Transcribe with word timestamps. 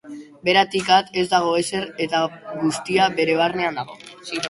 Beratik 0.47 0.89
at 0.95 1.11
ez 1.23 1.27
dago 1.35 1.53
ezer 1.59 1.87
eta 2.07 2.25
guztia 2.65 3.11
Bere 3.21 3.41
barnean 3.45 3.83
dago. 3.83 4.05